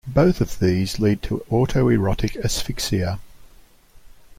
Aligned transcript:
Both 0.07 0.41
of 0.41 0.57
these 0.57 0.99
lead 0.99 1.21
to 1.21 1.45
autoerotic 1.51 2.43
asphyxia. 2.43 3.19